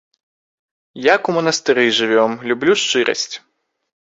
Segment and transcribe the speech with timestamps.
[1.15, 3.35] Як у манастыры жывём, люблю шчырасць!